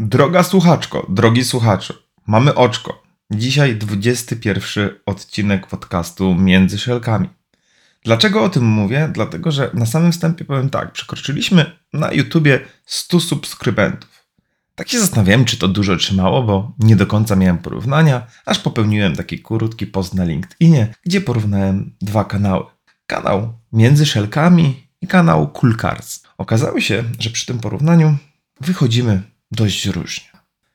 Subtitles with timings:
[0.00, 1.94] Droga słuchaczko, drogi słuchaczu,
[2.26, 3.02] mamy oczko.
[3.30, 7.28] Dzisiaj 21 odcinek podcastu Między Szelkami.
[8.04, 9.10] Dlaczego o tym mówię?
[9.12, 14.26] Dlatego, że na samym wstępie powiem tak, przekroczyliśmy na YouTubie 100 subskrybentów.
[14.74, 18.58] Tak się zastanawiałem, czy to dużo, czy mało, bo nie do końca miałem porównania, aż
[18.58, 22.64] popełniłem taki krótki post na LinkedInie, gdzie porównałem dwa kanały.
[23.06, 26.22] Kanał Między Szelkami i kanał Cool Cars.
[26.38, 28.16] Okazało się, że przy tym porównaniu
[28.60, 30.28] wychodzimy dość różnie.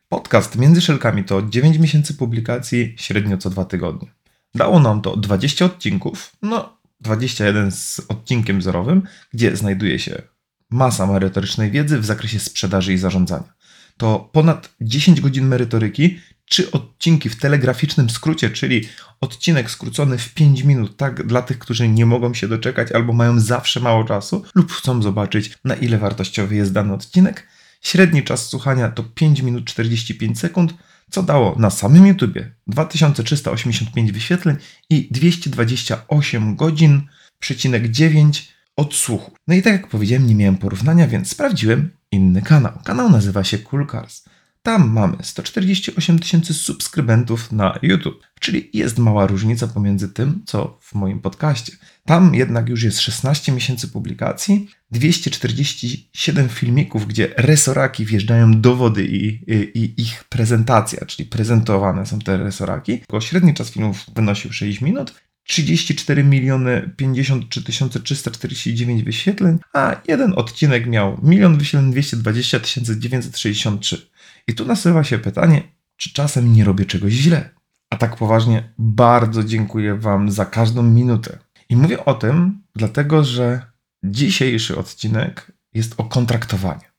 [0.10, 4.12] Podcast Między Szelkami to 9 miesięcy publikacji średnio co dwa tygodnie.
[4.56, 10.22] Dało nam to 20 odcinków, no 21 z odcinkiem zerowym, gdzie znajduje się
[10.70, 13.54] masa merytorycznej wiedzy w zakresie sprzedaży i zarządzania.
[13.98, 18.90] To ponad 10 godzin merytoryki, czy odcinki w telegraficznym skrócie, czyli
[19.22, 23.40] odcinek skrócony w 5 minut, tak dla tych, którzy nie mogą się doczekać albo mają
[23.40, 27.48] zawsze mało czasu lub chcą zobaczyć, na ile wartościowy jest dany odcinek.
[27.84, 30.74] Średni czas słuchania to 5 minut 45 sekund,
[31.12, 34.56] co dało na samym YouTubie 2385 wyświetleń
[34.90, 37.02] i 228 godzin,
[37.40, 39.32] przecinek 9 odsłuchu.
[39.48, 42.80] No i tak jak powiedziałem, nie miałem porównania, więc sprawdziłem inny kanał.
[42.84, 44.24] Kanał nazywa się Cool Cars.
[44.64, 50.96] Tam mamy 148 tysięcy subskrybentów na YouTube, czyli jest mała różnica pomiędzy tym, co w
[50.96, 51.74] moim podcaście.
[52.06, 59.28] Tam jednak już jest 16 miesięcy publikacji, 247 filmików, gdzie resoraki wjeżdżają do wody i,
[59.28, 63.02] i, i ich prezentacja, czyli prezentowane są te resoraki.
[63.20, 65.14] Średni czas filmów wynosił 6 minut,
[65.44, 67.62] 34 miliony 53
[68.04, 72.60] 349 wyświetleń, a jeden odcinek miał 1 wyświetleń 220
[73.00, 74.13] 963.
[74.48, 75.64] I tu nasuwa się pytanie,
[75.98, 77.50] czy czasem nie robię czegoś źle?
[77.90, 81.40] A tak poważnie, bardzo dziękuję Wam za każdą minutę.
[81.70, 83.62] I mówię o tym, dlatego że
[84.04, 86.94] dzisiejszy odcinek jest o kontraktowaniu.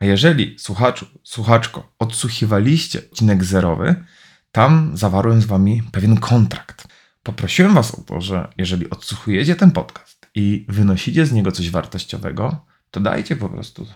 [0.00, 4.04] A jeżeli słuchaczu, słuchaczko, odsłuchiwaliście odcinek zerowy,
[4.52, 6.88] tam zawarłem z Wami pewien kontrakt.
[7.22, 12.66] Poprosiłem Was o to, że jeżeli odsłuchujecie ten podcast i wynosicie z niego coś wartościowego,
[12.90, 13.86] to dajcie po prostu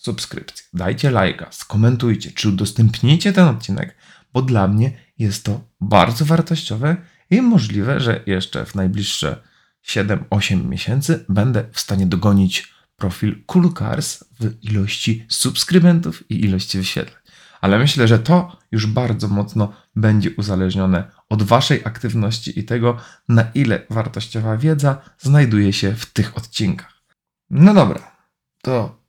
[0.00, 3.96] subskrypcję, dajcie lajka, skomentujcie, czy udostępnijcie ten odcinek,
[4.32, 6.96] bo dla mnie jest to bardzo wartościowe
[7.30, 9.42] i możliwe, że jeszcze w najbliższe
[9.86, 17.20] 7-8 miesięcy będę w stanie dogonić profil Kulkars w ilości subskrybentów i ilości wyświetleń.
[17.60, 22.96] Ale myślę, że to już bardzo mocno będzie uzależnione od Waszej aktywności i tego,
[23.28, 27.02] na ile wartościowa wiedza znajduje się w tych odcinkach.
[27.50, 28.16] No dobra,
[28.62, 28.99] to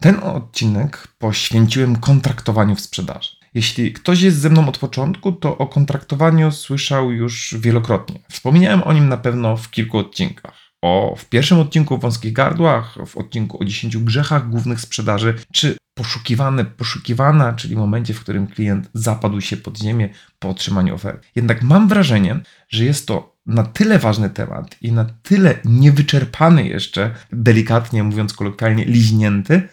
[0.00, 3.30] ten odcinek poświęciłem kontraktowaniu w sprzedaży.
[3.54, 8.20] Jeśli ktoś jest ze mną od początku, to o kontraktowaniu słyszał już wielokrotnie.
[8.28, 10.54] Wspomniałem o nim na pewno w kilku odcinkach.
[10.82, 15.76] O, w pierwszym odcinku o wąskich gardłach, w odcinku o 10 grzechach głównych sprzedaży, czy
[15.94, 20.08] poszukiwane, poszukiwana, czyli momencie, w którym klient zapadł się pod ziemię
[20.38, 21.28] po otrzymaniu oferty.
[21.36, 27.14] Jednak mam wrażenie, że jest to na tyle ważny temat i na tyle niewyczerpany jeszcze,
[27.32, 29.68] delikatnie mówiąc kolokwialnie, liźnięty,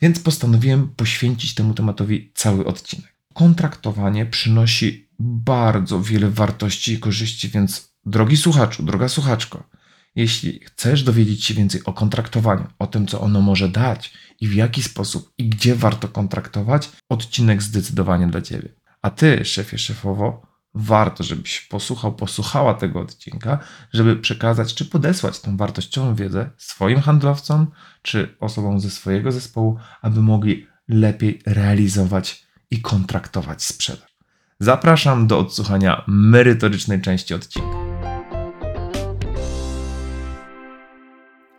[0.00, 3.16] więc postanowiłem poświęcić temu tematowi cały odcinek.
[3.34, 9.68] Kontraktowanie przynosi bardzo wiele wartości i korzyści, więc drogi słuchaczu, droga słuchaczko,
[10.14, 14.54] jeśli chcesz dowiedzieć się więcej o kontraktowaniu, o tym, co ono może dać i w
[14.54, 18.68] jaki sposób i gdzie warto kontraktować, odcinek zdecydowanie dla Ciebie.
[19.02, 20.45] A Ty, szefie, szefowo,
[20.76, 23.58] warto, żebyś posłuchał, posłuchała tego odcinka,
[23.92, 27.66] żeby przekazać czy podesłać tą wartościową wiedzę swoim handlowcom
[28.02, 34.16] czy osobom ze swojego zespołu, aby mogli lepiej realizować i kontraktować sprzedaż.
[34.60, 37.76] Zapraszam do odsłuchania merytorycznej części odcinka.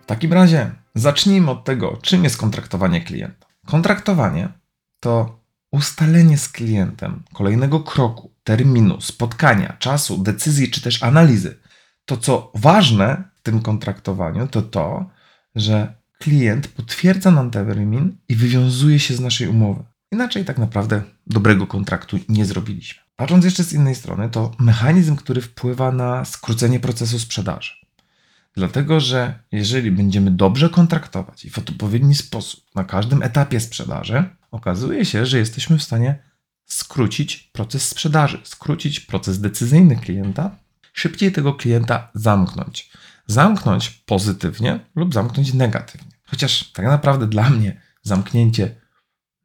[0.02, 3.48] W takim razie zacznijmy od tego, czym jest kontraktowanie klienta.
[3.66, 4.50] Kontraktowanie
[5.00, 5.40] to
[5.72, 11.58] ustalenie z klientem kolejnego kroku, terminu, spotkania, czasu, decyzji czy też analizy.
[12.06, 15.10] To co ważne w tym kontraktowaniu, to to,
[15.56, 19.84] że klient potwierdza nam termin i wywiązuje się z naszej umowy.
[20.12, 23.02] Inaczej tak naprawdę dobrego kontraktu nie zrobiliśmy.
[23.16, 27.72] Patrząc jeszcze z innej strony, to mechanizm, który wpływa na skrócenie procesu sprzedaży.
[28.56, 35.06] Dlatego, że jeżeli będziemy dobrze kontraktować i w odpowiedni sposób na każdym etapie sprzedaży, okazuje
[35.06, 36.27] się, że jesteśmy w stanie
[36.68, 40.56] skrócić proces sprzedaży, skrócić proces decyzyjny klienta,
[40.94, 42.92] szybciej tego klienta zamknąć.
[43.28, 46.12] Zamknąć pozytywnie lub zamknąć negatywnie.
[46.26, 48.76] Chociaż tak naprawdę dla mnie zamknięcie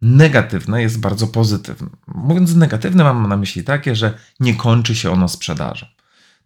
[0.02, 1.88] negatywne jest bardzo pozytywne.
[2.06, 5.86] Mówiąc negatywne, mam na myśli takie, że nie kończy się ono sprzedażą.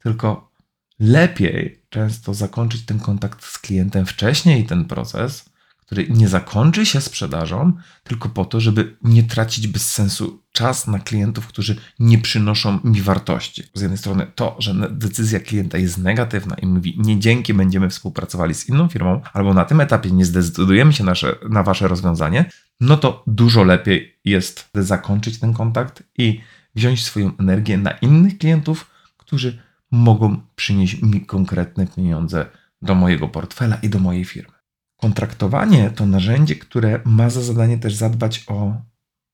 [0.02, 0.52] Tylko
[0.98, 5.44] lepiej często zakończyć ten kontakt z klientem wcześniej, ten proces,
[5.86, 7.72] który nie zakończy się sprzedażą,
[8.04, 13.02] tylko po to, żeby nie tracić bez sensu czas na klientów, którzy nie przynoszą mi
[13.02, 13.62] wartości.
[13.74, 18.54] Z jednej strony to, że decyzja klienta jest negatywna i mówi, nie dzięki będziemy współpracowali
[18.54, 22.50] z inną firmą, albo na tym etapie nie zdecydujemy się nasze, na wasze rozwiązanie,
[22.80, 26.40] no to dużo lepiej jest zakończyć ten kontakt i
[26.74, 29.58] wziąć swoją energię na innych klientów, którzy
[29.90, 32.46] mogą przynieść mi konkretne pieniądze
[32.82, 34.55] do mojego portfela i do mojej firmy.
[34.96, 38.74] Kontraktowanie to narzędzie, które ma za zadanie też zadbać o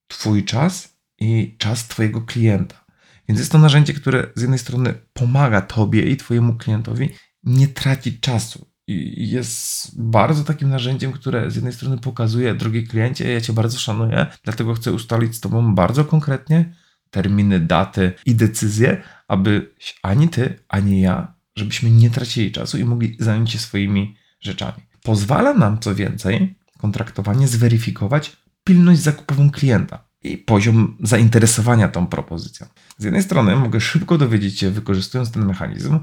[0.07, 2.85] Twój czas i czas Twojego klienta.
[3.29, 7.11] Więc jest to narzędzie, które z jednej strony pomaga Tobie i Twojemu klientowi
[7.43, 8.67] nie tracić czasu.
[8.87, 13.79] I jest bardzo takim narzędziem, które z jednej strony pokazuje, drogi kliencie, ja Cię bardzo
[13.79, 16.75] szanuję, dlatego chcę ustalić z Tobą bardzo konkretnie
[17.11, 23.17] terminy, daty i decyzje, aby ani Ty, ani ja, żebyśmy nie tracili czasu i mogli
[23.21, 24.92] zająć się swoimi rzeczami.
[25.03, 32.67] Pozwala nam co więcej kontraktowanie zweryfikować pilność zakupową klienta i poziom zainteresowania tą propozycją.
[32.99, 36.01] Z jednej strony mogę szybko dowiedzieć się, wykorzystując ten mechanizm,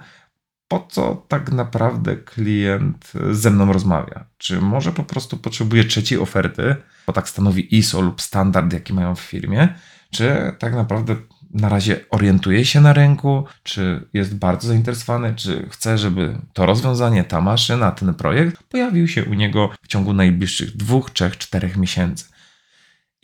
[0.68, 4.26] po co tak naprawdę klient ze mną rozmawia.
[4.38, 6.76] Czy może po prostu potrzebuje trzeciej oferty,
[7.08, 9.76] bo tak stanowi ISO lub standard, jaki mają w firmie,
[10.12, 11.16] czy tak naprawdę
[11.50, 17.24] na razie orientuje się na rynku, czy jest bardzo zainteresowany, czy chce, żeby to rozwiązanie,
[17.24, 22.26] ta maszyna, ten projekt pojawił się u niego w ciągu najbliższych dwóch, trzech, czterech miesięcy.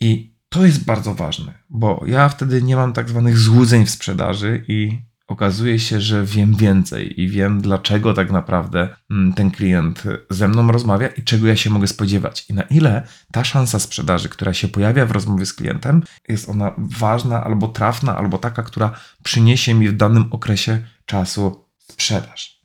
[0.00, 4.64] I to jest bardzo ważne, bo ja wtedy nie mam tak zwanych złudzeń w sprzedaży
[4.68, 10.48] i okazuje się, że wiem więcej i wiem, dlaczego tak naprawdę mm, ten klient ze
[10.48, 12.50] mną rozmawia i czego ja się mogę spodziewać.
[12.50, 16.72] I na ile ta szansa sprzedaży, która się pojawia w rozmowie z klientem, jest ona
[16.78, 22.56] ważna albo trafna, albo taka, która przyniesie mi w danym okresie czasu sprzedaż.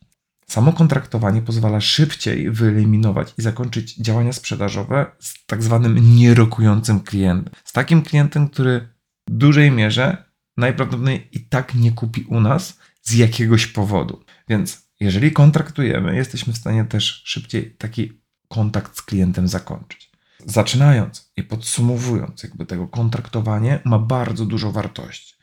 [0.47, 7.53] Samo kontraktowanie pozwala szybciej wyeliminować i zakończyć działania sprzedażowe z tak zwanym nierokującym klientem.
[7.63, 8.89] Z takim klientem, który
[9.29, 10.30] w dużej mierze
[10.61, 14.23] najprawdopodobniej i tak nie kupi u nas z jakiegoś powodu.
[14.49, 20.11] Więc jeżeli kontraktujemy, jesteśmy w stanie też szybciej taki kontakt z klientem zakończyć.
[20.45, 25.35] Zaczynając i podsumowując, jakby tego kontraktowanie ma bardzo dużo wartości.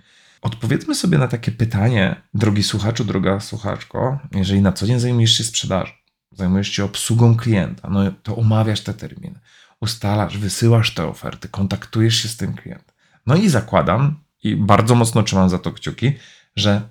[0.43, 5.45] Odpowiedzmy sobie na takie pytanie, drogi słuchaczu, droga słuchaczko, jeżeli na co dzień zajmujesz się
[5.45, 5.93] sprzedażą,
[6.33, 9.41] zajmujesz się obsługą klienta, no to omawiasz te terminy,
[9.81, 12.95] ustalasz, wysyłasz te oferty, kontaktujesz się z tym klientem.
[13.27, 16.13] No i zakładam, i bardzo mocno trzymam za to kciuki,
[16.57, 16.89] że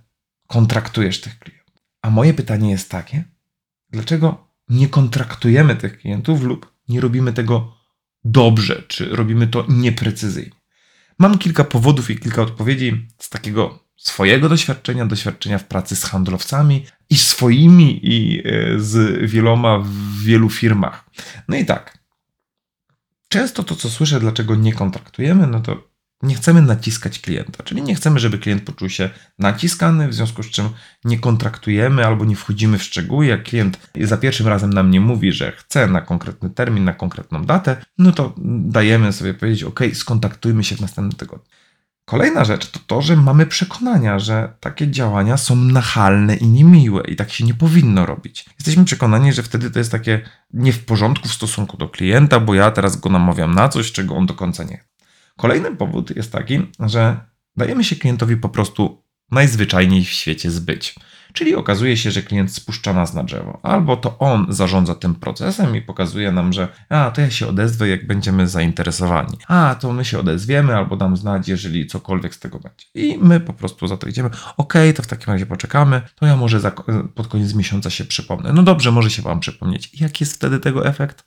[0.48, 1.84] kontraktujesz tych klientów.
[2.02, 3.24] A moje pytanie jest takie:
[3.90, 7.78] dlaczego nie kontraktujemy tych klientów lub nie robimy tego
[8.24, 10.58] dobrze, czy robimy to nieprecyzyjnie?
[11.20, 16.86] Mam kilka powodów i kilka odpowiedzi z takiego swojego doświadczenia, doświadczenia w pracy z handlowcami
[17.10, 21.10] i swoimi, i e, z wieloma w wielu firmach.
[21.48, 21.98] No i tak.
[23.28, 25.87] Często to, co słyszę, dlaczego nie kontraktujemy, no to
[26.22, 29.10] nie chcemy naciskać klienta, czyli nie chcemy, żeby klient poczuł się
[29.40, 30.70] naciskany, w związku z czym
[31.06, 33.26] nie kontraktujemy albo nie wchodzimy w szczegóły.
[33.26, 37.46] Jak klient za pierwszym razem nam nie mówi, że chce na konkretny termin, na konkretną
[37.46, 38.34] datę, no to
[38.66, 41.50] dajemy sobie powiedzieć: OK, skontaktujmy się w następnym tygodniu.
[42.06, 47.16] Kolejna rzecz to to, że mamy przekonania, że takie działania są nachalne i niemiłe i
[47.16, 48.46] tak się nie powinno robić.
[48.60, 50.22] Jesteśmy przekonani, że wtedy to jest takie
[50.54, 54.16] nie w porządku w stosunku do klienta, bo ja teraz go namawiam na coś, czego
[54.16, 54.97] on do końca nie chce.
[55.38, 57.20] Kolejny powód jest taki, że
[57.58, 60.96] dajemy się klientowi po prostu najzwyczajniej w świecie zbyć.
[61.34, 65.76] Czyli okazuje się, że klient spuszcza nas na drzewo, albo to on zarządza tym procesem
[65.76, 69.38] i pokazuje nam, że a to ja się odezwę, jak będziemy zainteresowani.
[69.48, 72.86] A to my się odezwiemy, albo dam znać, jeżeli cokolwiek z tego będzie.
[72.94, 74.30] I my po prostu za to idziemy.
[74.58, 76.72] Ok, to w takim razie poczekamy, to ja może
[77.16, 78.54] pod koniec miesiąca się przypomnę.
[78.54, 80.02] No dobrze, może się Wam przypomnieć.
[80.02, 81.26] Jaki jest wtedy tego efekt?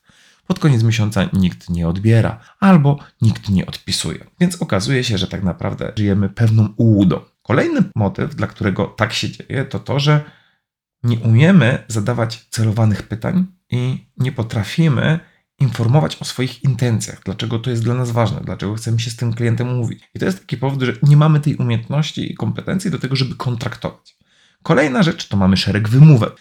[0.50, 4.26] Pod koniec miesiąca nikt nie odbiera albo nikt nie odpisuje.
[4.40, 7.21] Więc okazuje się, że tak naprawdę żyjemy pewną ułudą.
[7.42, 10.25] Kolejny motyw, dla którego tak się dzieje, to to, że
[11.02, 15.21] nie umiemy zadawać celowanych pytań i nie potrafimy
[15.61, 19.35] informować o swoich intencjach, dlaczego to jest dla nas ważne, dlaczego chcemy się z tym
[19.35, 20.11] klientem umówić.
[20.14, 23.35] I to jest taki powód, że nie mamy tej umiejętności i kompetencji do tego, żeby
[23.35, 24.16] kontraktować.
[24.62, 26.33] Kolejna rzecz to mamy szereg wymówek.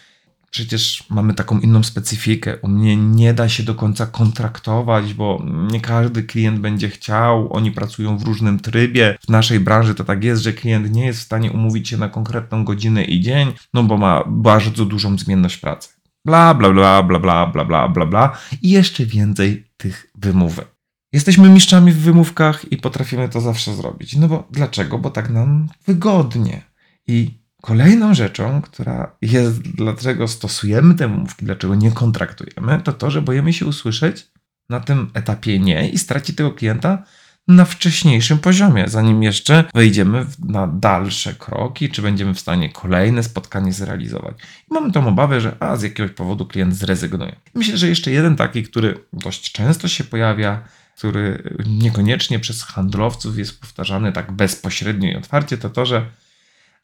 [0.50, 2.56] Przecież mamy taką inną specyfikę.
[2.56, 7.52] U mnie nie da się do końca kontraktować, bo nie każdy klient będzie chciał.
[7.52, 9.18] Oni pracują w różnym trybie.
[9.26, 12.08] W naszej branży to tak jest, że klient nie jest w stanie umówić się na
[12.08, 15.88] konkretną godzinę i dzień, no bo ma bardzo dużą zmienność pracy.
[16.24, 18.38] Bla, bla, bla, bla, bla, bla, bla, bla, bla.
[18.62, 20.68] I jeszcze więcej tych wymówek.
[21.12, 24.16] Jesteśmy mistrzami w wymówkach i potrafimy to zawsze zrobić.
[24.16, 24.98] No bo dlaczego?
[24.98, 26.62] Bo tak nam wygodnie.
[27.06, 33.22] I Kolejną rzeczą, która jest, dlaczego stosujemy te wymówki, dlaczego nie kontraktujemy, to to, że
[33.22, 34.26] boimy się usłyszeć
[34.68, 37.02] na tym etapie nie i stracić tego klienta
[37.48, 43.72] na wcześniejszym poziomie, zanim jeszcze wejdziemy na dalsze kroki, czy będziemy w stanie kolejne spotkanie
[43.72, 44.36] zrealizować.
[44.70, 47.36] I mamy tą obawę, że a, z jakiegoś powodu klient zrezygnuje.
[47.54, 50.62] Myślę, że jeszcze jeden taki, który dość często się pojawia,
[50.98, 56.06] który niekoniecznie przez handlowców jest powtarzany tak bezpośrednio i otwarcie, to to, że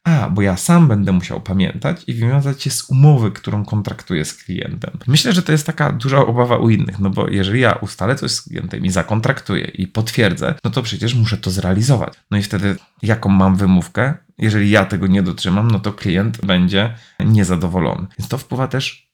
[0.03, 4.33] a, bo ja sam będę musiał pamiętać i wywiązać się z umowy, którą kontraktuję z
[4.33, 4.99] klientem.
[5.07, 8.31] Myślę, że to jest taka duża obawa u innych, no bo jeżeli ja ustalę coś
[8.31, 12.13] z klientem i zakontraktuję i potwierdzę, no to przecież muszę to zrealizować.
[12.31, 14.13] No i wtedy jaką mam wymówkę?
[14.37, 18.07] Jeżeli ja tego nie dotrzymam, no to klient będzie niezadowolony.
[18.19, 19.07] Więc to wpływa też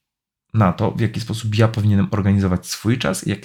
[0.54, 3.36] na to, w jaki sposób ja powinienem organizować swój czas i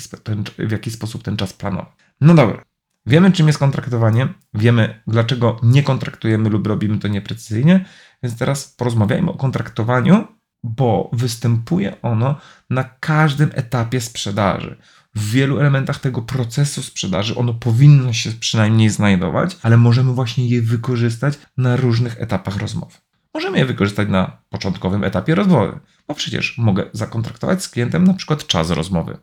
[0.59, 1.89] w jaki sposób ten czas planować.
[2.21, 2.63] No dobra,
[3.09, 7.85] Wiemy, czym jest kontraktowanie, wiemy, dlaczego nie kontraktujemy lub robimy to nieprecyzyjnie,
[8.23, 10.27] więc teraz porozmawiajmy o kontraktowaniu,
[10.65, 12.37] bo występuje ono
[12.71, 14.77] na każdym etapie sprzedaży.
[15.15, 20.63] W wielu elementach tego procesu sprzedaży ono powinno się przynajmniej znajdować, ale możemy właśnie je
[20.63, 22.95] wykorzystać na różnych etapach rozmowy.
[23.35, 28.47] Możemy je wykorzystać na początkowym etapie rozmowy, bo przecież mogę zakontraktować z klientem na przykład
[28.47, 29.19] czas rozmowy.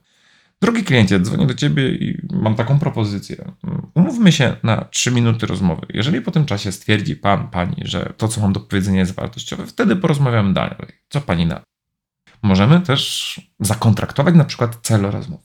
[0.61, 3.51] Drogi kliencie, dzwonię do ciebie i mam taką propozycję.
[4.05, 5.85] Umówmy się na 3 minuty rozmowy.
[5.93, 9.65] Jeżeli po tym czasie stwierdzi pan, pani, że to, co mam do powiedzenia, jest wartościowe,
[9.65, 10.87] wtedy porozmawiamy dalej.
[11.09, 11.61] Co pani na?
[12.41, 15.43] Możemy też zakontraktować na przykład cel rozmowy.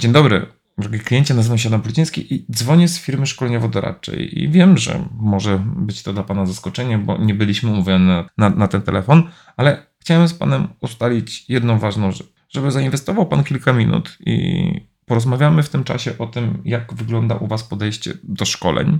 [0.00, 0.46] Dzień dobry,
[0.78, 4.38] drogi kliencie, nazywam się Adam Pluciński i dzwonię z firmy szkoleniowo-doradczej.
[4.38, 8.50] I wiem, że może być to dla pana zaskoczenie, bo nie byliśmy umówieni na, na,
[8.50, 13.72] na ten telefon, ale chciałem z panem ustalić jedną ważną rzecz żeby zainwestował Pan kilka
[13.72, 18.98] minut i porozmawiamy w tym czasie o tym, jak wygląda u Was podejście do szkoleń.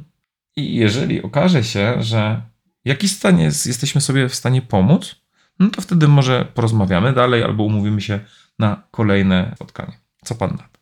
[0.56, 2.42] I jeżeli okaże się, że
[2.84, 5.16] w jakiś stanie jest, jesteśmy sobie w stanie pomóc,
[5.58, 8.20] no to wtedy może porozmawiamy dalej albo umówimy się
[8.58, 9.92] na kolejne spotkanie.
[10.24, 10.78] Co Pan na to?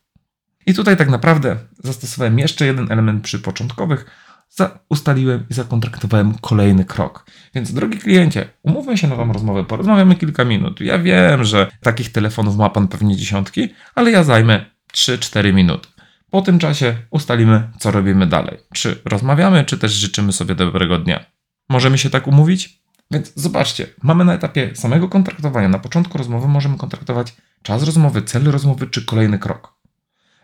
[0.65, 4.05] I tutaj tak naprawdę zastosowałem jeszcze jeden element przy początkowych,
[4.49, 7.25] za, ustaliłem i zakontraktowałem kolejny krok.
[7.55, 10.81] Więc drogi kliencie, umówmy się na tą rozmowę, porozmawiamy kilka minut.
[10.81, 15.87] Ja wiem, że takich telefonów ma pan pewnie dziesiątki, ale ja zajmę 3-4 minuty.
[16.29, 18.57] Po tym czasie ustalimy, co robimy dalej.
[18.73, 21.25] Czy rozmawiamy, czy też życzymy sobie dobrego dnia.
[21.69, 22.83] Możemy się tak umówić?
[23.11, 28.43] Więc zobaczcie, mamy na etapie samego kontraktowania, na początku rozmowy możemy kontraktować czas rozmowy, cel
[28.43, 29.73] rozmowy czy kolejny krok.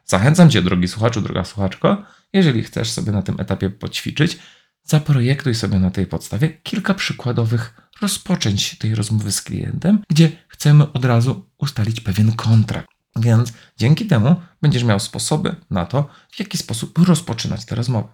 [0.05, 2.03] Zachęcam Cię, drogi słuchaczu, droga słuchaczko,
[2.33, 4.39] jeżeli chcesz sobie na tym etapie poćwiczyć,
[4.83, 11.05] zaprojektuj sobie na tej podstawie kilka przykładowych rozpoczęć tej rozmowy z klientem, gdzie chcemy od
[11.05, 12.98] razu ustalić pewien kontrakt.
[13.15, 18.07] Więc dzięki temu będziesz miał sposoby na to, w jaki sposób rozpoczynać tę rozmowę.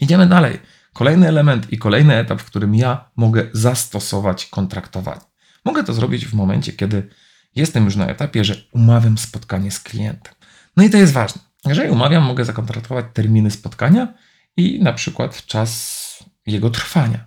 [0.00, 0.58] Idziemy dalej.
[0.92, 5.20] Kolejny element i kolejny etap, w którym ja mogę zastosować kontraktowanie.
[5.64, 7.08] Mogę to zrobić w momencie, kiedy
[7.54, 10.34] jestem już na etapie, że umawiam spotkanie z klientem.
[10.76, 11.42] No i to jest ważne.
[11.66, 14.14] Jeżeli umawiam, mogę zakontraktować terminy spotkania
[14.56, 16.04] i na przykład czas
[16.46, 17.26] jego trwania.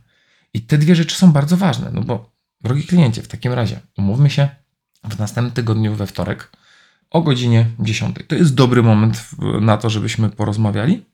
[0.53, 4.29] I te dwie rzeczy są bardzo ważne, no bo drogi kliencie, w takim razie umówmy
[4.29, 4.49] się
[5.03, 6.51] w następnym tygodniu we wtorek
[7.09, 8.15] o godzinie 10.
[8.27, 9.29] To jest dobry moment
[9.61, 11.05] na to, żebyśmy porozmawiali.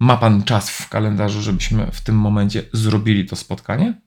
[0.00, 4.00] Ma Pan czas w kalendarzu, żebyśmy w tym momencie zrobili to spotkanie?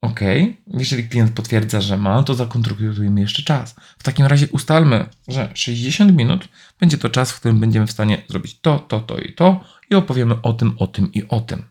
[0.00, 0.20] OK,
[0.66, 3.74] jeżeli klient potwierdza, że ma, to zakontraktujemy jeszcze czas.
[3.98, 6.48] W takim razie ustalmy, że 60 minut
[6.80, 9.94] będzie to czas, w którym będziemy w stanie zrobić to, to, to i to i
[9.94, 11.64] opowiemy o tym, o tym i o tym.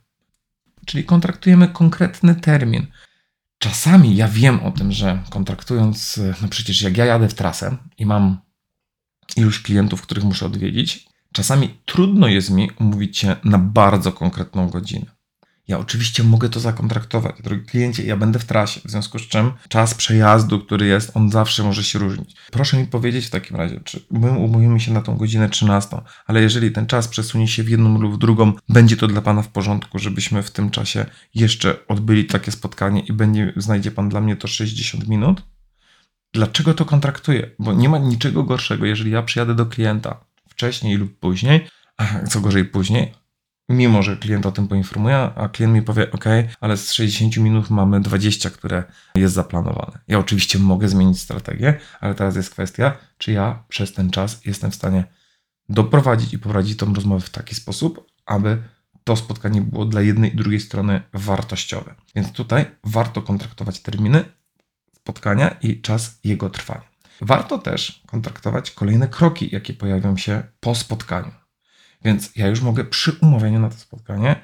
[0.85, 2.87] Czyli kontraktujemy konkretny termin.
[3.57, 8.05] Czasami ja wiem o tym, że kontraktując, no przecież jak ja jadę w trasę i
[8.05, 8.37] mam
[9.35, 15.14] iluś klientów, których muszę odwiedzić, czasami trudno jest mi umówić się na bardzo konkretną godzinę.
[15.67, 17.35] Ja oczywiście mogę to zakontraktować.
[17.43, 21.31] Drogi kliencie, ja będę w trasie, w związku z czym czas przejazdu, który jest, on
[21.31, 22.35] zawsze może się różnić.
[22.51, 26.41] Proszę mi powiedzieć w takim razie, czy my umówimy się na tą godzinę 13, ale
[26.41, 29.47] jeżeli ten czas przesunie się w jedną lub w drugą, będzie to dla Pana w
[29.47, 31.05] porządku, żebyśmy w tym czasie
[31.35, 35.43] jeszcze odbyli takie spotkanie i będzie, znajdzie Pan dla mnie to 60 minut?
[36.33, 37.51] Dlaczego to kontraktuję?
[37.59, 41.67] Bo nie ma niczego gorszego, jeżeli ja przyjadę do klienta wcześniej lub później,
[41.97, 43.13] a co gorzej później,
[43.69, 46.25] mimo że klient o tym poinformuje, a klient mi powie, OK,
[46.59, 48.83] ale z 60 minut mamy 20, które
[49.15, 49.99] jest zaplanowane.
[50.07, 54.71] Ja oczywiście mogę zmienić strategię, ale teraz jest kwestia, czy ja przez ten czas jestem
[54.71, 55.03] w stanie
[55.69, 58.63] doprowadzić i poprowadzić tą rozmowę w taki sposób, aby
[59.03, 61.95] to spotkanie było dla jednej i drugiej strony wartościowe.
[62.15, 64.25] Więc tutaj warto kontraktować terminy
[64.93, 66.95] spotkania i czas jego trwania.
[67.21, 71.31] Warto też kontraktować kolejne kroki, jakie pojawią się po spotkaniu.
[72.05, 74.35] Więc ja już mogę przy umawianiu na to spotkanie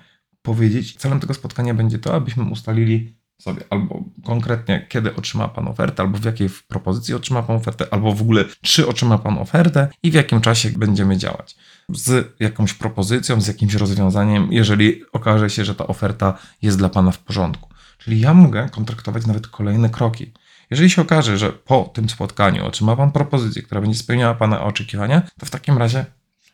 [0.42, 6.04] powiedzieć, celem tego spotkania będzie to, abyśmy ustalili sobie albo konkretnie, kiedy otrzyma Pan ofertę,
[6.04, 10.12] albo w jakiej propozycji otrzyma Pan ofertę, albo w ogóle czy otrzyma Pan ofertę i
[10.12, 11.56] w jakim czasie będziemy działać.
[11.90, 17.12] Z jakąś propozycją, z jakimś rozwiązaniem, jeżeli okaże się, że ta oferta jest dla Pana
[17.12, 17.70] w porządku.
[17.98, 20.34] Czyli ja mogę kontraktować nawet kolejne kroki.
[20.70, 25.22] Jeżeli się okaże, że po tym spotkaniu otrzyma Pan propozycję, która będzie spełniała Pana oczekiwania,
[25.40, 26.06] to w takim razie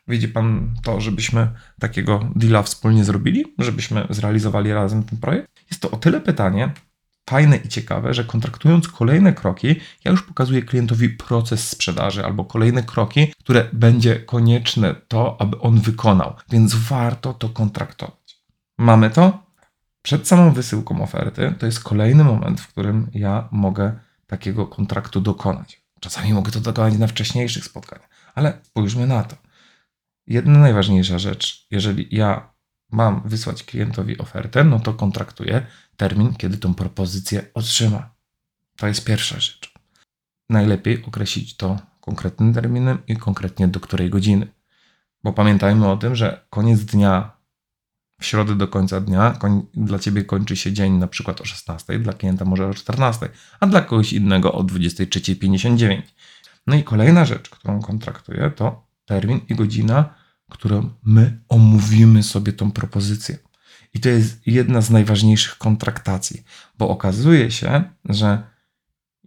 [0.08, 1.48] Widzi Pan to, żebyśmy
[1.80, 5.50] takiego deala wspólnie zrobili, żebyśmy zrealizowali razem ten projekt?
[5.72, 6.72] Jest to o tyle pytanie
[7.30, 12.84] fajne i ciekawe, że kontraktując kolejne kroki, ja już pokazuję klientowi proces sprzedaży albo kolejne
[12.84, 16.36] kroki, które będzie konieczne to, aby on wykonał.
[16.50, 18.38] Więc warto to kontraktować.
[18.78, 19.44] Mamy to?
[20.02, 25.82] Przed samą wysyłką oferty to jest kolejny moment, w którym ja mogę takiego kontraktu dokonać.
[26.00, 29.47] Czasami mogę to dokonać na wcześniejszych spotkaniach, ale spójrzmy na to.
[30.28, 32.54] Jedna najważniejsza rzecz, jeżeli ja
[32.92, 35.66] mam wysłać klientowi ofertę, no to kontraktuję
[35.98, 38.16] termin, kiedy tą propozycję otrzyma.
[38.78, 39.74] To jest pierwsza rzecz.
[40.50, 44.48] Najlepiej określić to konkretnym terminem i konkretnie do której godziny.
[45.24, 47.38] Bo pamiętajmy o tym, że koniec dnia,
[48.22, 52.00] w środę do końca dnia, koń, dla ciebie kończy się dzień na przykład o 16,
[52.00, 53.30] dla klienta może o 14,
[53.60, 56.02] a dla kogoś innego o 23.59.
[56.68, 60.16] No i kolejna rzecz, którą kontraktuję, to termin i godzina,
[60.50, 63.38] którą my omówimy sobie tą propozycję.
[63.94, 66.44] I to jest jedna z najważniejszych kontraktacji,
[66.78, 68.44] bo okazuje się, że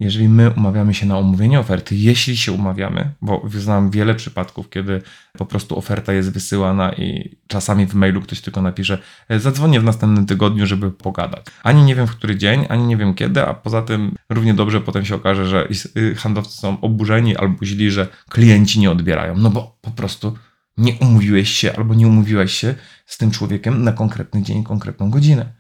[0.01, 5.03] jeżeli my umawiamy się na omówienie oferty, jeśli się umawiamy, bo znam wiele przypadków, kiedy
[5.39, 9.85] po prostu oferta jest wysyłana i czasami w mailu ktoś tylko napisze, e, zadzwonię w
[9.85, 11.47] następnym tygodniu, żeby pogadać.
[11.63, 14.81] Ani nie wiem w który dzień, ani nie wiem kiedy, a poza tym równie dobrze
[14.81, 19.51] potem się okaże, że y, handlowcy są oburzeni albo źli, że klienci nie odbierają, no
[19.51, 20.37] bo po prostu
[20.81, 22.75] nie umówiłeś się albo nie umówiłeś się
[23.07, 25.53] z tym człowiekiem na konkretny dzień, konkretną godzinę.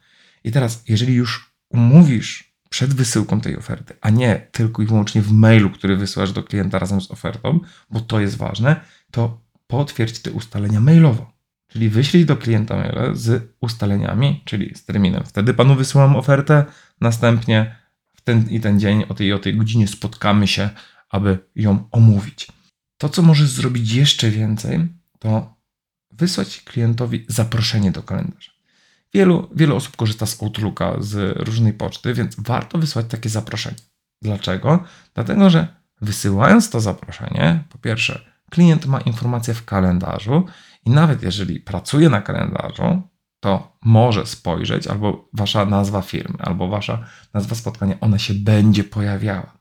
[0.44, 5.32] I teraz, jeżeli już umówisz przed wysyłką tej oferty, a nie tylko i wyłącznie w
[5.32, 8.80] mailu, który wysyłasz do klienta razem z ofertą, bo to jest ważne,
[9.10, 11.32] to potwierdź te ustalenia mailowo.
[11.68, 15.24] Czyli wyślij do klienta maila z ustaleniami, czyli z terminem.
[15.24, 16.64] Wtedy panu wysyłam ofertę,
[17.00, 17.76] następnie
[18.14, 20.70] w ten i ten dzień o tej i o tej godzinie spotkamy się,
[21.10, 22.48] aby ją omówić.
[22.98, 24.88] To, co możesz zrobić jeszcze więcej,
[25.20, 25.56] to
[26.10, 28.50] wysłać klientowi zaproszenie do kalendarza.
[29.14, 33.76] Wielu, wielu osób korzysta z Outlooka, z różnej poczty, więc warto wysłać takie zaproszenie.
[34.22, 34.84] Dlaczego?
[35.14, 35.68] Dlatego, że
[36.00, 40.46] wysyłając to zaproszenie, po pierwsze, klient ma informację w kalendarzu
[40.86, 43.02] i nawet jeżeli pracuje na kalendarzu,
[43.40, 47.04] to może spojrzeć, albo wasza nazwa firmy, albo wasza
[47.34, 49.58] nazwa spotkania, ona się będzie pojawiała.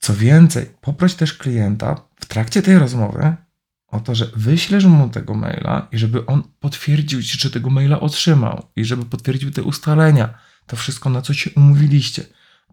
[0.00, 3.36] Co więcej, poproś też klienta w trakcie tej rozmowy,
[3.88, 8.00] o to, że wyślesz mu tego maila i żeby on potwierdził ci, że tego maila
[8.00, 10.34] otrzymał i żeby potwierdził te ustalenia,
[10.66, 12.24] to wszystko, na co się umówiliście.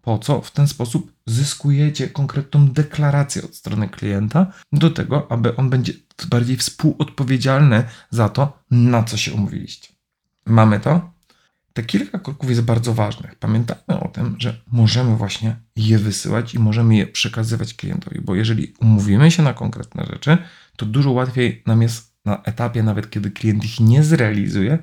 [0.02, 0.40] Po co?
[0.40, 5.92] W ten sposób zyskujecie konkretną deklarację od strony klienta do tego, aby on będzie
[6.28, 9.88] bardziej współodpowiedzialny za to, na co się umówiliście.
[10.46, 11.13] Mamy to?
[11.74, 13.34] Te kilka kroków jest bardzo ważnych.
[13.34, 18.74] Pamiętajmy o tym, że możemy właśnie je wysyłać i możemy je przekazywać klientowi, bo jeżeli
[18.80, 20.38] umówimy się na konkretne rzeczy,
[20.76, 24.78] to dużo łatwiej nam jest na etapie, nawet kiedy klient ich nie zrealizuje,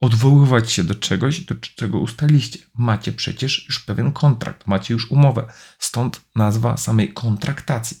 [0.00, 2.58] odwoływać się do czegoś, do czego ustaliście.
[2.74, 5.46] Macie przecież już pewien kontrakt, macie już umowę,
[5.78, 7.96] stąd nazwa samej kontraktacji.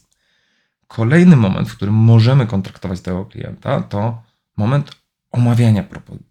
[0.86, 4.22] Kolejny moment, w którym możemy kontraktować tego klienta, to
[4.56, 4.96] moment
[5.32, 6.25] omawiania propozycji.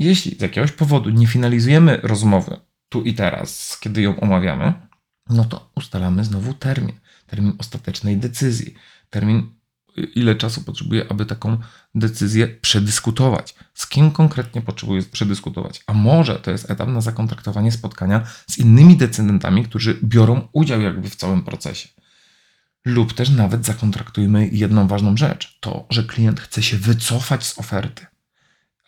[0.00, 2.56] Jeśli z jakiegoś powodu nie finalizujemy rozmowy
[2.88, 4.72] tu i teraz, kiedy ją omawiamy,
[5.30, 8.74] no to ustalamy znowu termin, termin ostatecznej decyzji,
[9.10, 9.50] termin
[10.14, 11.58] ile czasu potrzebuję, aby taką
[11.94, 13.54] decyzję przedyskutować.
[13.74, 15.82] Z kim konkretnie potrzebuję przedyskutować?
[15.86, 21.10] A może to jest etap na zakontraktowanie spotkania z innymi decydentami, którzy biorą udział jakby
[21.10, 21.88] w całym procesie.
[22.84, 28.06] Lub też nawet zakontraktujmy jedną ważną rzecz: to, że klient chce się wycofać z oferty,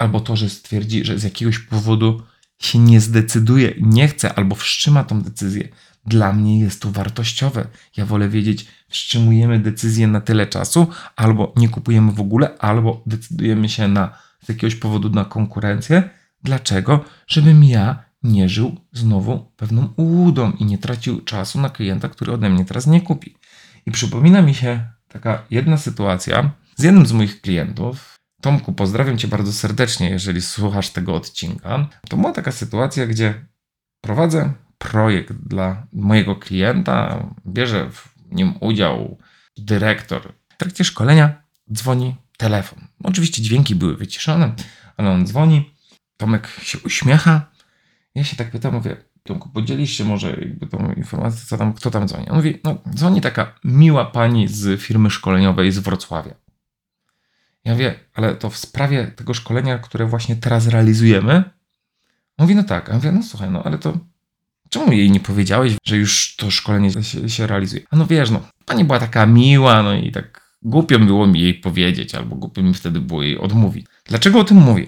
[0.03, 2.23] albo to, że stwierdzi, że z jakiegoś powodu
[2.59, 5.69] się nie zdecyduje, nie chce albo wstrzyma tą decyzję.
[6.07, 7.67] Dla mnie jest to wartościowe.
[7.97, 10.87] Ja wolę wiedzieć, wstrzymujemy decyzję na tyle czasu,
[11.17, 16.11] albo nie kupujemy w ogóle, albo decydujemy się na z jakiegoś powodu na konkurencję.
[16.43, 17.05] Dlaczego?
[17.27, 22.51] Żebym ja nie żył znowu pewną ułudą i nie tracił czasu na klienta, który ode
[22.51, 23.37] mnie teraz nie kupi.
[23.87, 28.12] I przypomina mi się taka jedna sytuacja z jednym z moich klientów.
[28.43, 31.89] Tomku, pozdrawiam Cię bardzo serdecznie, jeżeli słuchasz tego odcinka.
[32.09, 33.47] To była taka sytuacja, gdzie
[34.01, 39.19] prowadzę projekt dla mojego klienta, bierze w nim udział
[39.57, 40.33] dyrektor.
[40.49, 42.79] W trakcie szkolenia dzwoni telefon.
[43.05, 44.53] Oczywiście dźwięki były wyciszone,
[44.97, 45.75] ale on dzwoni.
[46.17, 47.51] Tomek się uśmiecha.
[48.15, 51.91] Ja się tak pytam, mówię, Tomku, podzielisz się może jakby tą informację, co tam, kto
[51.91, 52.29] tam dzwoni.
[52.29, 56.35] On mówi, no dzwoni taka miła pani z firmy szkoleniowej z Wrocławia.
[57.65, 61.45] Ja wie, ale to w sprawie tego szkolenia, które właśnie teraz realizujemy.
[62.39, 62.89] Mówi, no tak.
[62.89, 63.99] A ja mówię, no słuchaj, no ale to
[64.73, 67.83] czemu jej nie powiedziałeś, że już to szkolenie się, się realizuje?
[67.91, 71.55] A no wiesz, no, pani była taka miła, no i tak głupio było mi jej
[71.55, 73.87] powiedzieć, albo głupio mi wtedy było jej odmówić.
[74.05, 74.87] Dlaczego o tym mówię?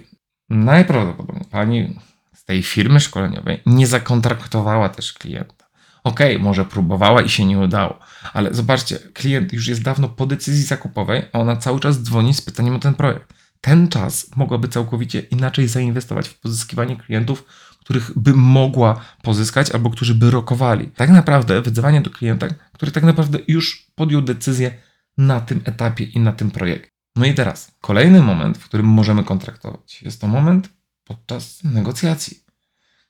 [0.48, 1.98] Najprawdopodobniej pani
[2.34, 5.63] z tej firmy szkoleniowej nie zakontraktowała też klienta.
[6.04, 7.98] Okej, okay, może próbowała i się nie udało,
[8.32, 12.42] ale zobaczcie, klient już jest dawno po decyzji zakupowej, a ona cały czas dzwoni z
[12.42, 13.34] pytaniem o ten projekt.
[13.60, 17.44] Ten czas mogłaby całkowicie inaczej zainwestować w pozyskiwanie klientów,
[17.80, 20.86] których by mogła pozyskać albo którzy by rokowali.
[20.86, 24.74] Tak naprawdę wyzwanie do klienta, który tak naprawdę już podjął decyzję
[25.18, 26.90] na tym etapie i na tym projekcie.
[27.16, 30.02] No i teraz kolejny moment, w którym możemy kontraktować.
[30.02, 30.68] Jest to moment
[31.04, 32.44] podczas negocjacji,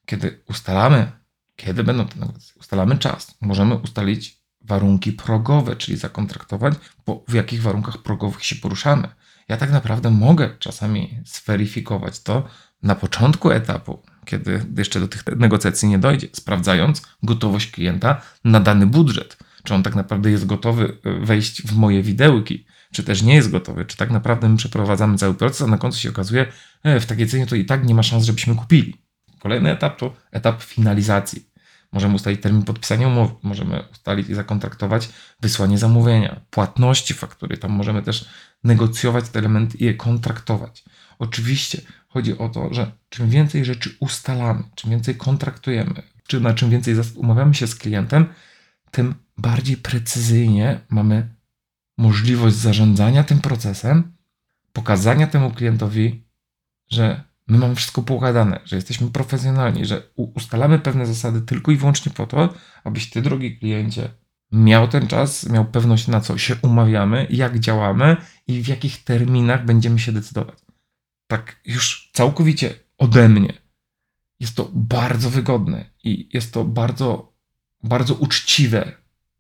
[0.07, 1.13] kiedy ustalamy,
[1.57, 6.75] kiedy będą te negocjacje, ustalamy czas, możemy ustalić warunki progowe, czyli zakontraktować,
[7.07, 9.09] bo w jakich warunkach progowych się poruszamy.
[9.49, 12.49] Ja tak naprawdę mogę czasami zweryfikować to
[12.83, 18.87] na początku etapu, kiedy jeszcze do tych negocjacji nie dojdzie, sprawdzając gotowość klienta na dany
[18.87, 19.37] budżet.
[19.65, 23.51] Czy on tak naprawdę jest gotowy e, wejść w moje widełki, czy też nie jest
[23.51, 26.47] gotowy, czy tak naprawdę my przeprowadzamy cały proces, a na końcu się okazuje,
[26.83, 29.04] e, w takiej cenie to i tak nie ma szans, żebyśmy kupili.
[29.45, 31.51] Kolejny etap to etap finalizacji.
[31.93, 35.09] Możemy ustalić termin podpisania umowy, możemy ustalić i zakontraktować
[35.41, 37.57] wysłanie zamówienia, płatności faktury.
[37.57, 38.29] Tam możemy też
[38.65, 40.85] negocjować te elementy i je kontraktować.
[41.19, 46.71] Oczywiście chodzi o to, że czym więcej rzeczy ustalamy, czym więcej kontraktujemy, czy na czym
[46.71, 48.27] więcej umawiamy się z klientem,
[48.91, 51.29] tym bardziej precyzyjnie mamy
[51.99, 54.17] możliwość zarządzania tym procesem,
[54.73, 56.25] pokazania temu klientowi,
[56.91, 62.13] że my mamy wszystko poukładane, że jesteśmy profesjonalni, że ustalamy pewne zasady tylko i wyłącznie
[62.13, 62.55] po to,
[62.85, 64.11] abyś ty, drogi kliencie,
[64.53, 69.65] miał ten czas, miał pewność, na co się umawiamy, jak działamy i w jakich terminach
[69.65, 70.59] będziemy się decydować.
[71.27, 73.53] Tak już całkowicie ode mnie.
[74.41, 77.33] Jest to bardzo wygodne i jest to bardzo,
[77.83, 78.93] bardzo uczciwe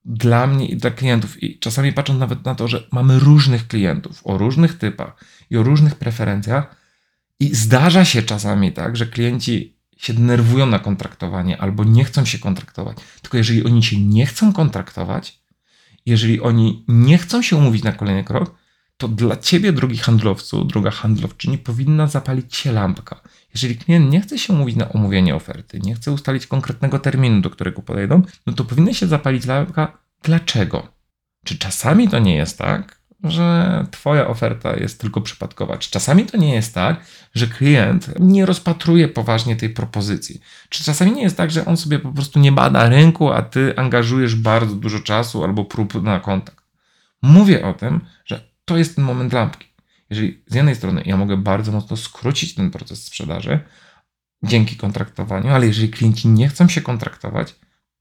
[0.04, 1.42] dla mnie i dla klientów.
[1.42, 5.62] I czasami patrząc nawet na to, że mamy różnych klientów o różnych typach i o
[5.62, 6.83] różnych preferencjach,
[7.40, 12.38] i zdarza się czasami tak, że klienci się denerwują na kontraktowanie albo nie chcą się
[12.38, 12.96] kontraktować.
[13.22, 15.42] Tylko jeżeli oni się nie chcą kontraktować,
[16.06, 18.54] jeżeli oni nie chcą się umówić na kolejny krok,
[18.96, 23.20] to dla ciebie, drogi handlowcu, droga handlowczyni, powinna zapalić się lampka.
[23.54, 27.50] Jeżeli klient nie chce się umówić na omówienie oferty, nie chce ustalić konkretnego terminu, do
[27.50, 29.98] którego podejdą, no to powinna się zapalić lampka.
[30.22, 30.88] Dlaczego?
[31.44, 35.78] Czy czasami to nie jest tak, że Twoja oferta jest tylko przypadkowa.
[35.78, 40.40] Czy czasami to nie jest tak, że klient nie rozpatruje poważnie tej propozycji?
[40.68, 43.76] Czy czasami nie jest tak, że on sobie po prostu nie bada rynku, a Ty
[43.76, 46.64] angażujesz bardzo dużo czasu albo prób na kontakt?
[47.22, 49.66] Mówię o tym, że to jest ten moment lampki.
[50.10, 53.60] Jeżeli z jednej strony ja mogę bardzo mocno skrócić ten proces sprzedaży
[54.42, 57.54] dzięki kontraktowaniu, ale jeżeli klienci nie chcą się kontraktować,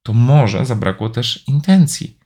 [0.04, 2.23] to może zabrakło też intencji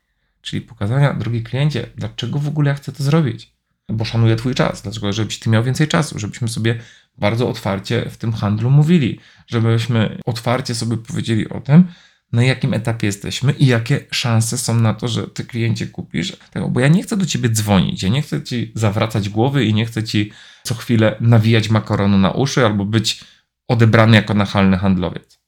[0.48, 3.54] Czyli pokazania, drogi kliencie, dlaczego w ogóle ja chcę to zrobić?
[3.90, 6.80] Bo szanuję Twój czas, dlaczego żebyś Ty miał więcej czasu, żebyśmy sobie
[7.18, 11.88] bardzo otwarcie w tym handlu mówili, żebyśmy otwarcie sobie powiedzieli o tym,
[12.32, 16.38] na jakim etapie jesteśmy i jakie szanse są na to, że Ty kliencie kupisz.
[16.70, 19.86] Bo ja nie chcę do Ciebie dzwonić, ja nie chcę Ci zawracać głowy i nie
[19.86, 20.32] chcę Ci
[20.64, 23.24] co chwilę nawijać makaronu na uszy albo być
[23.68, 25.40] odebrany jako nachalny handlowiec.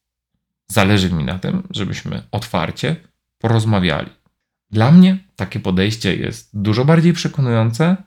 [0.67, 2.95] Zależy mi na tym, żebyśmy otwarcie
[3.37, 4.18] porozmawiali
[4.71, 7.97] Dla mnie takie podejście jest dużo bardziej przekonujące.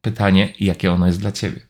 [0.00, 1.60] Pytanie, jakie ono jest dla ciebie.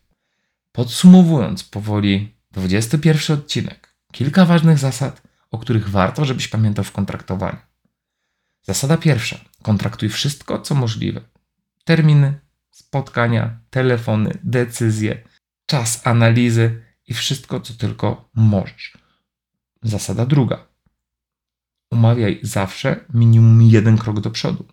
[0.71, 5.21] Podsumowując powoli 21 odcinek, kilka ważnych zasad,
[5.51, 7.57] o których warto, żebyś pamiętał w kontraktowaniu.
[8.61, 11.21] Zasada pierwsza: kontraktuj wszystko, co możliwe.
[11.83, 12.39] Terminy,
[12.71, 15.23] spotkania, telefony, decyzje,
[15.65, 18.97] czas analizy i wszystko, co tylko możesz.
[19.83, 20.66] Zasada druga:
[21.91, 24.65] umawiaj zawsze minimum jeden krok do przodu.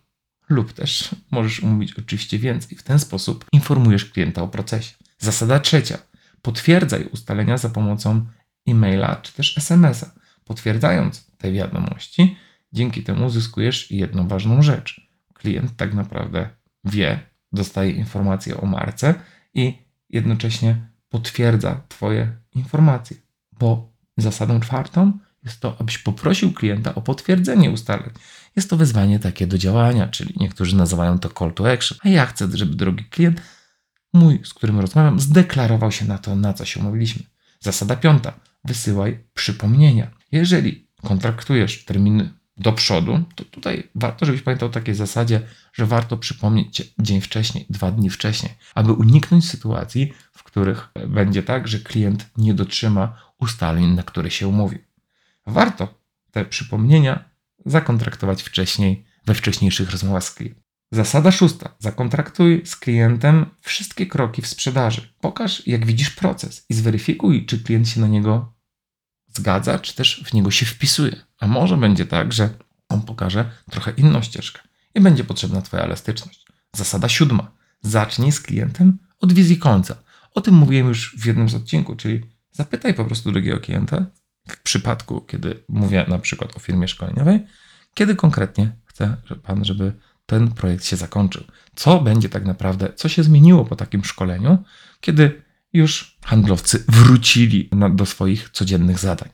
[0.49, 2.77] Lub też możesz umówić oczywiście więcej.
[2.77, 4.95] W ten sposób informujesz klienta o procesie.
[5.17, 5.97] Zasada trzecia:
[6.41, 8.25] potwierdzaj ustalenia za pomocą
[8.67, 10.11] e-maila czy też SMS-a.
[10.45, 12.37] Potwierdzając te wiadomości,
[12.73, 15.07] dzięki temu uzyskujesz jedną ważną rzecz.
[15.33, 16.49] Klient tak naprawdę
[16.83, 17.19] wie,
[17.51, 19.13] dostaje informacje o marce
[19.53, 19.77] i
[20.09, 23.17] jednocześnie potwierdza Twoje informacje.
[23.51, 28.09] Bo zasadą czwartą jest to, abyś poprosił klienta o potwierdzenie ustaleń.
[28.55, 32.25] Jest to wezwanie takie do działania, czyli niektórzy nazywają to call to action, a ja
[32.25, 33.41] chcę, żeby drogi klient,
[34.13, 37.23] mój, z którym rozmawiam, zdeklarował się na to, na co się umówiliśmy.
[37.59, 38.33] Zasada piąta.
[38.63, 40.11] Wysyłaj przypomnienia.
[40.31, 45.41] Jeżeli kontraktujesz terminy do przodu, to tutaj warto, żebyś pamiętał o takiej zasadzie,
[45.73, 51.67] że warto przypomnieć dzień wcześniej, dwa dni wcześniej, aby uniknąć sytuacji, w których będzie tak,
[51.67, 54.79] że klient nie dotrzyma ustaleń, na które się umówił.
[55.47, 57.29] Warto te przypomnienia
[57.65, 60.63] zakontraktować wcześniej, we wcześniejszych rozmowach z klientem.
[60.91, 61.75] Zasada szósta.
[61.79, 65.13] Zakontraktuj z klientem wszystkie kroki w sprzedaży.
[65.21, 68.53] Pokaż, jak widzisz proces i zweryfikuj, czy klient się na niego
[69.27, 71.15] zgadza, czy też w niego się wpisuje.
[71.39, 72.49] A może będzie tak, że
[72.89, 74.61] on pokaże trochę inną ścieżkę
[74.95, 76.45] i będzie potrzebna Twoja elastyczność.
[76.75, 77.51] Zasada siódma.
[77.81, 79.95] Zacznij z klientem od wizji końca.
[80.33, 84.05] O tym mówiłem już w jednym z odcinków, czyli zapytaj po prostu drugiego klienta,
[84.47, 87.39] w przypadku, kiedy mówię na przykład o firmie szkoleniowej,
[87.93, 89.93] kiedy konkretnie chce Pan, żeby
[90.25, 91.43] ten projekt się zakończył.
[91.75, 94.63] Co będzie tak naprawdę, co się zmieniło po takim szkoleniu,
[95.01, 95.41] kiedy
[95.73, 99.29] już handlowcy wrócili na, do swoich codziennych zadań.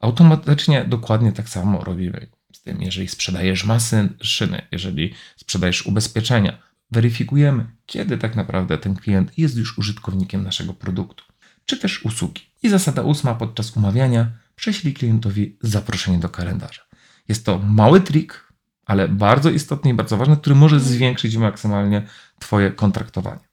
[0.00, 6.58] Automatycznie dokładnie tak samo robimy z tym, jeżeli sprzedajesz maszyny, jeżeli sprzedajesz ubezpieczenia.
[6.90, 11.24] Weryfikujemy, kiedy tak naprawdę ten klient jest już użytkownikiem naszego produktu,
[11.66, 12.49] czy też usługi.
[12.62, 16.82] I zasada ósma podczas umawiania prześlij klientowi zaproszenie do kalendarza.
[17.28, 18.52] Jest to mały trik,
[18.86, 22.02] ale bardzo istotny i bardzo ważny, który może zwiększyć maksymalnie
[22.38, 23.50] Twoje kontraktowanie.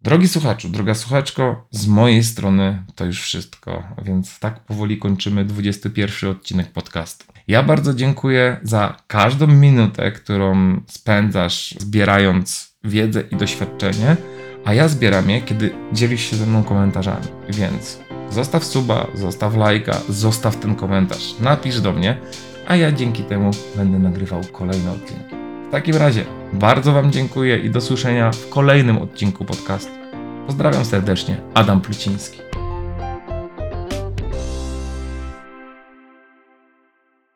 [0.00, 6.30] Drogi słuchaczu, droga słuchaczko, z mojej strony to już wszystko, więc tak powoli kończymy 21
[6.30, 7.24] odcinek podcastu.
[7.48, 14.16] Ja bardzo dziękuję za każdą minutę, którą spędzasz zbierając wiedzę i doświadczenie,
[14.64, 17.26] a ja zbieram je, kiedy dzielisz się ze mną komentarzami.
[17.48, 17.98] Więc
[18.30, 22.16] zostaw suba, zostaw lajka, zostaw ten komentarz, napisz do mnie,
[22.66, 25.34] a ja dzięki temu będę nagrywał kolejne odcinki.
[25.68, 29.92] W takim razie bardzo Wam dziękuję i do słyszenia w kolejnym odcinku podcastu.
[30.46, 32.47] Pozdrawiam serdecznie, Adam Pluciński.